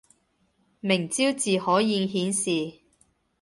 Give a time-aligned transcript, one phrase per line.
[0.79, 2.79] 明朝字可以顯示